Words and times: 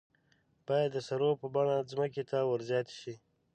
باید 0.67 0.89
د 0.93 0.97
سرو 1.07 1.29
په 1.41 1.47
بڼه 1.53 1.75
ځمکې 1.91 2.23
ته 2.29 2.37
ور 2.49 2.61
زیاتې 2.69 2.93
شي. 3.01 3.13